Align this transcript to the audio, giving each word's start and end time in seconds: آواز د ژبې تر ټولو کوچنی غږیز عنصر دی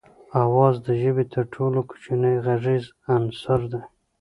آواز 0.43 0.75
د 0.87 0.87
ژبې 1.01 1.25
تر 1.33 1.43
ټولو 1.55 1.79
کوچنی 1.89 2.33
غږیز 2.45 2.85
عنصر 3.13 3.61
دی 3.71 3.81